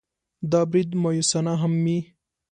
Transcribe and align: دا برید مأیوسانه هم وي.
دا 0.51 0.61
برید 0.71 0.89
مأیوسانه 1.03 1.53
هم 1.61 1.73
وي. 1.83 1.99